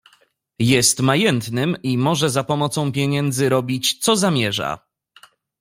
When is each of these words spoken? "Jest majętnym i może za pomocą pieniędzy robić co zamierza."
"Jest 0.59 0.99
majętnym 0.99 1.77
i 1.83 1.97
może 1.97 2.29
za 2.29 2.43
pomocą 2.43 2.91
pieniędzy 2.91 3.49
robić 3.49 3.97
co 3.99 4.15
zamierza." 4.15 4.79